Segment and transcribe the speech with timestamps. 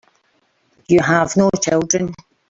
[0.87, 2.15] You have no children.